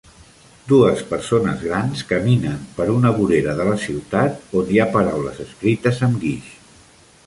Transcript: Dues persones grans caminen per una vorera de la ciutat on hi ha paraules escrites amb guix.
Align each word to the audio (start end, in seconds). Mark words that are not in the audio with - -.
Dues 0.69 1.03
persones 1.11 1.59
grans 1.65 2.01
caminen 2.13 2.65
per 2.79 2.89
una 2.95 3.13
vorera 3.19 3.55
de 3.63 3.69
la 3.71 3.77
ciutat 3.87 4.59
on 4.63 4.73
hi 4.75 4.83
ha 4.87 4.93
paraules 5.01 5.47
escrites 5.49 6.07
amb 6.11 6.23
guix. 6.27 6.55